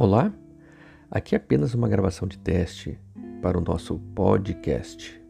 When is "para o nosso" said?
3.42-3.98